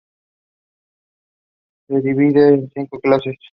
Se 1.87 2.01
divide 2.01 2.55
en 2.55 2.71
cinco 2.71 2.99
clases. 2.99 3.35